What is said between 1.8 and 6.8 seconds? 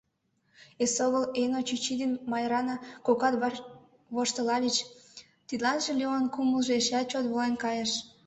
ден Марйаана кокат воштылальыч, тидланже Леон кумылжо